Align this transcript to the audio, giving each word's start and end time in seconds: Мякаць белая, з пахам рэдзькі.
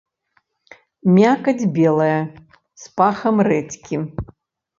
Мякаць 1.17 1.65
белая, 1.75 2.15
з 2.85 2.91
пахам 3.03 3.35
рэдзькі. 3.51 3.95